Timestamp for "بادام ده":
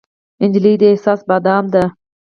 1.29-1.83